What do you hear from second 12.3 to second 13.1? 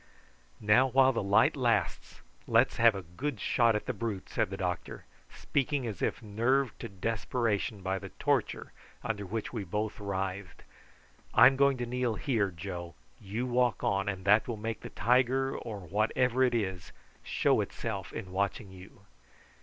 Joe;